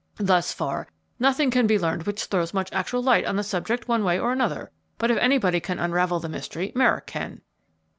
"Thus 0.17 0.51
far 0.51 0.87
nothing 1.19 1.51
can 1.51 1.67
be 1.67 1.77
learned 1.77 2.07
which 2.07 2.25
throws 2.25 2.55
much 2.55 2.73
actual 2.73 3.03
light 3.03 3.23
on 3.23 3.35
the 3.35 3.43
subject 3.43 3.87
one 3.87 4.03
way 4.03 4.17
or 4.17 4.31
another, 4.31 4.71
but 4.97 5.11
if 5.11 5.17
anybody 5.19 5.59
can 5.59 5.77
unravel 5.77 6.19
the 6.19 6.27
mystery, 6.27 6.71
Merrick 6.73 7.05
can." 7.05 7.41